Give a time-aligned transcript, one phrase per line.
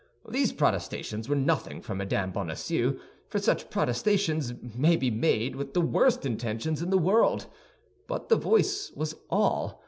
[0.27, 2.31] These protestations were nothing for Mme.
[2.31, 7.45] Bonacieux, for such protestations may be made with the worst intentions in the world;
[8.07, 9.79] but the voice was all.